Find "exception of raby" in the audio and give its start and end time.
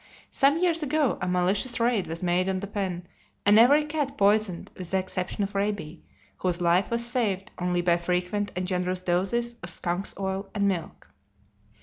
4.97-6.03